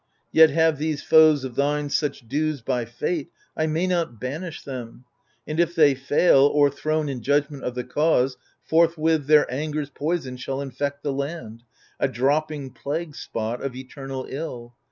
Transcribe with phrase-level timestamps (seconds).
[0.31, 5.05] —Yet have these foes of thine such dues by fate, I may not banish them:
[5.45, 10.59] and if they fail, Overthrown in judgment of the cause, forthwith Their anger's poison shall
[10.59, 11.61] infect the land—
[11.99, 14.73] A dropping plague spot of eternal ill.